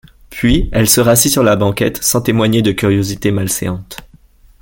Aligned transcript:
Puis, 0.31 0.67
elle 0.71 0.89
se 0.89 0.99
rassit 0.99 1.31
sur 1.31 1.43
la 1.43 1.55
banquette, 1.55 2.01
sans 2.01 2.21
témoigner 2.21 2.63
de 2.63 2.71
curiosité 2.71 3.29
malséante. 3.29 3.97